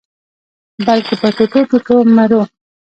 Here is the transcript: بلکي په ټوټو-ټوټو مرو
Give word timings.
بلکي 0.85 1.15
په 1.21 1.27
ټوټو-ټوټو 1.37 1.95
مرو 2.15 2.41